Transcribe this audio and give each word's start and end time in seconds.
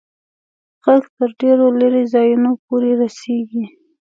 ږغ 0.83 1.03
تر 1.15 1.29
ډېرو 1.41 1.65
لیري 1.79 2.03
ځایونو 2.13 2.49
پوري 2.65 2.93
رسیږي. 3.01 3.65